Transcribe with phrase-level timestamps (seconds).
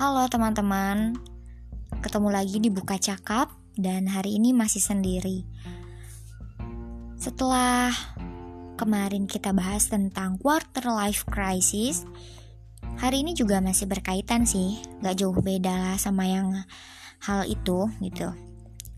[0.00, 1.12] Halo teman-teman,
[2.00, 5.44] ketemu lagi di Buka Cakap dan hari ini masih sendiri.
[7.20, 7.92] Setelah
[8.80, 12.08] kemarin kita bahas tentang quarter life crisis,
[12.96, 16.56] hari ini juga masih berkaitan sih, gak jauh beda lah sama yang
[17.20, 18.32] hal itu gitu.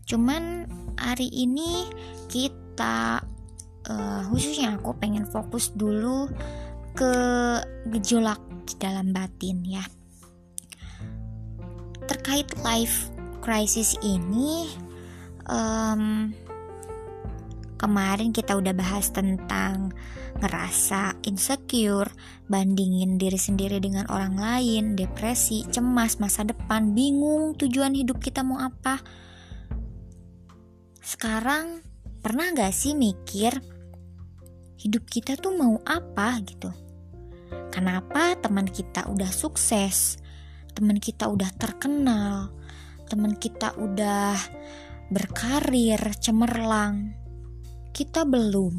[0.07, 1.83] Cuman hari ini
[2.31, 3.19] kita
[3.91, 6.31] uh, khususnya aku pengen fokus dulu
[6.95, 7.11] ke
[7.91, 9.83] gejolak di dalam batin ya
[12.23, 13.11] terkait life
[13.43, 14.71] crisis ini
[15.51, 16.31] um,
[17.75, 19.91] kemarin kita udah bahas tentang
[20.39, 22.07] ngerasa insecure,
[22.47, 28.63] bandingin diri sendiri dengan orang lain, depresi, cemas, masa depan, bingung tujuan hidup kita mau
[28.63, 29.03] apa.
[31.03, 31.83] Sekarang
[32.23, 33.51] pernah gak sih mikir
[34.79, 36.71] hidup kita tuh mau apa gitu?
[37.67, 40.22] Kenapa teman kita udah sukses,
[40.73, 42.49] teman kita udah terkenal,
[43.07, 44.37] teman kita udah
[45.13, 47.13] berkarir, cemerlang.
[47.93, 48.73] Kita belum.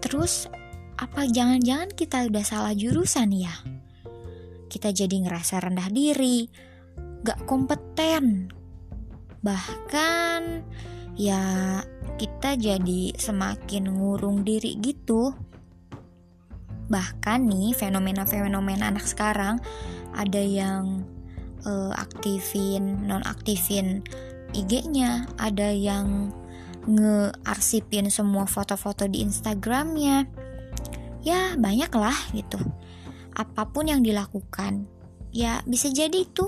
[0.00, 0.48] Terus
[0.96, 3.52] apa jangan-jangan kita udah salah jurusan ya?
[4.72, 6.48] Kita jadi ngerasa rendah diri,
[7.20, 8.48] gak kompeten.
[9.44, 10.42] Bahkan
[11.20, 11.42] ya
[12.16, 15.36] kita jadi semakin ngurung diri gitu.
[16.88, 19.60] Bahkan nih fenomena-fenomena anak sekarang
[20.12, 21.04] ada yang
[21.66, 24.04] uh, aktifin non-aktifin
[24.52, 26.28] IG-nya, ada yang
[26.84, 30.28] ngearsipin semua foto-foto di Instagramnya.
[31.22, 32.58] Ya banyak lah gitu.
[33.32, 34.84] Apa pun yang dilakukan,
[35.32, 36.44] ya bisa jadi itu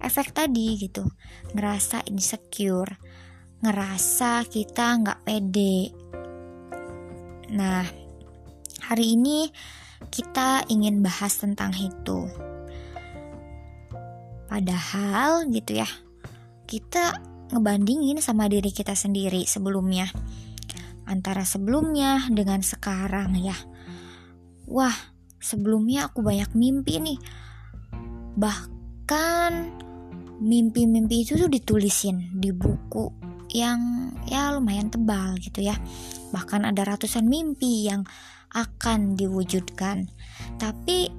[0.00, 1.04] efek tadi gitu.
[1.52, 2.96] Ngerasa insecure,
[3.60, 5.92] ngerasa kita nggak pede.
[7.52, 7.84] Nah,
[8.88, 9.52] hari ini
[10.08, 12.53] kita ingin bahas tentang itu.
[14.54, 15.88] Padahal gitu ya,
[16.70, 17.18] kita
[17.50, 20.06] ngebandingin sama diri kita sendiri sebelumnya.
[21.10, 23.58] Antara sebelumnya dengan sekarang ya.
[24.70, 24.94] Wah,
[25.42, 27.18] sebelumnya aku banyak mimpi nih.
[28.38, 29.52] Bahkan
[30.38, 33.10] mimpi-mimpi itu tuh ditulisin di buku
[33.50, 35.74] yang ya lumayan tebal gitu ya.
[36.30, 38.06] Bahkan ada ratusan mimpi yang
[38.54, 40.06] akan diwujudkan.
[40.62, 41.10] Tapi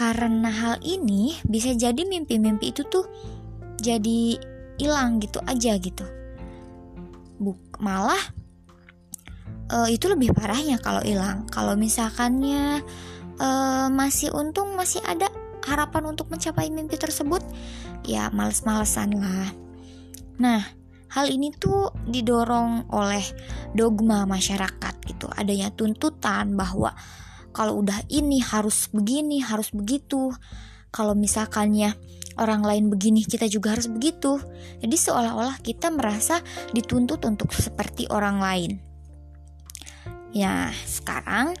[0.00, 3.04] karena hal ini bisa jadi mimpi-mimpi itu tuh
[3.84, 4.40] jadi
[4.80, 6.08] hilang gitu aja gitu.
[7.36, 8.20] Buk, malah
[9.68, 11.44] uh, itu lebih parahnya kalau hilang.
[11.52, 12.80] Kalau misalkannya
[13.36, 15.28] uh, masih untung masih ada
[15.68, 17.44] harapan untuk mencapai mimpi tersebut
[18.08, 19.52] ya males-malesan lah.
[20.40, 20.64] Nah
[21.12, 23.24] hal ini tuh didorong oleh
[23.76, 25.28] dogma masyarakat gitu.
[25.28, 26.96] Adanya tuntutan bahwa
[27.50, 30.30] kalau udah ini harus begini, harus begitu.
[30.90, 31.94] Kalau misalkannya
[32.38, 34.38] orang lain begini, kita juga harus begitu.
[34.78, 36.42] Jadi seolah-olah kita merasa
[36.74, 38.72] dituntut untuk seperti orang lain.
[40.30, 41.58] Ya, sekarang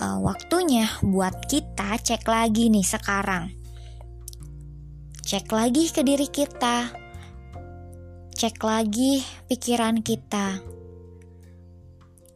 [0.00, 3.52] uh, waktunya buat kita cek lagi nih sekarang.
[5.24, 6.92] Cek lagi ke diri kita.
[8.34, 10.73] Cek lagi pikiran kita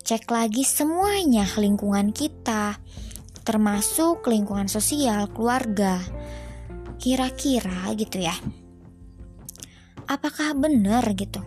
[0.09, 2.81] cek lagi semuanya lingkungan kita,
[3.45, 6.01] termasuk lingkungan sosial, keluarga.
[6.97, 8.33] Kira-kira gitu ya.
[10.09, 11.45] Apakah benar gitu?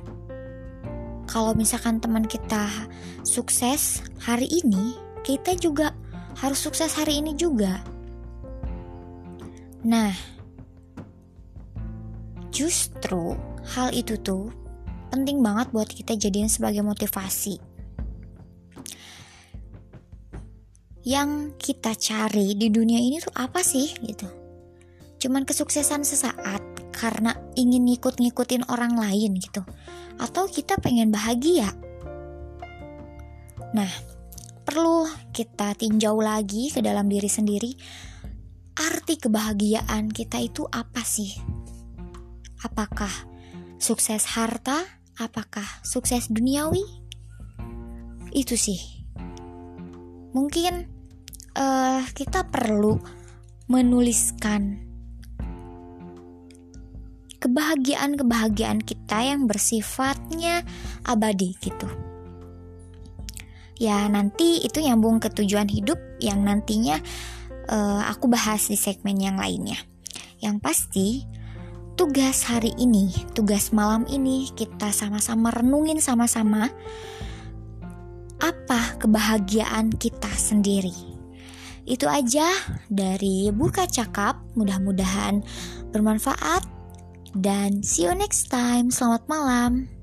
[1.25, 2.69] Kalau misalkan teman kita
[3.25, 4.93] sukses hari ini,
[5.25, 5.97] kita juga
[6.37, 7.81] harus sukses hari ini juga.
[9.81, 10.13] Nah,
[12.53, 13.33] justru
[13.73, 14.53] hal itu tuh
[15.09, 17.70] penting banget buat kita jadiin sebagai motivasi
[21.01, 24.29] yang kita cari di dunia ini tuh apa sih gitu.
[25.21, 26.61] Cuman kesuksesan sesaat
[26.93, 29.65] karena ingin ngikut-ngikutin orang lain gitu.
[30.21, 31.73] Atau kita pengen bahagia.
[33.73, 33.91] Nah
[34.61, 37.71] perlu kita tinjau lagi ke dalam diri sendiri
[38.77, 41.33] arti kebahagiaan kita itu apa sih?
[42.61, 43.11] Apakah
[43.81, 44.85] sukses harta?
[45.17, 46.81] Apakah sukses duniawi?
[48.31, 48.79] Itu sih.
[50.31, 51.00] Mungkin
[51.55, 52.99] uh, kita perlu
[53.71, 54.91] menuliskan
[57.41, 60.61] kebahagiaan-kebahagiaan kita yang bersifatnya
[61.01, 61.89] abadi gitu.
[63.81, 67.01] Ya nanti itu nyambung ke tujuan hidup yang nantinya
[67.65, 69.81] uh, aku bahas di segmen yang lainnya.
[70.37, 71.07] Yang pasti
[71.97, 76.69] tugas hari ini, tugas malam ini kita sama-sama renungin sama-sama
[78.37, 81.20] apa kebahagiaan kita sendiri.
[81.85, 82.49] Itu aja
[82.89, 84.39] dari Buka Cakap.
[84.57, 85.41] Mudah-mudahan
[85.91, 86.63] bermanfaat
[87.37, 88.91] dan see you next time.
[88.91, 90.00] Selamat malam.